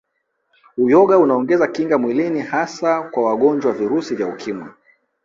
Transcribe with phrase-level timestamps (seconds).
[0.77, 4.69] Uyoga unaongeza kinga mwilini hasa kwa wangonjwa wa Virusi vya Ukimwi